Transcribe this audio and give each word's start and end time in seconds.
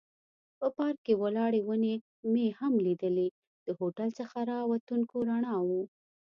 په 0.59 0.67
پارک 0.77 0.99
کې 1.05 1.13
ولاړې 1.21 1.61
ونې 1.67 1.95
مې 2.31 2.47
هم 2.59 2.73
لیدلې، 2.85 3.27
د 3.65 3.67
هوټل 3.79 4.09
څخه 4.19 4.37
را 4.51 4.59
وتونکو 4.71 5.15
رڼاوو. 5.29 5.81